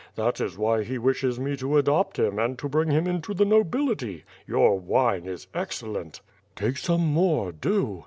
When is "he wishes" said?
0.83-1.39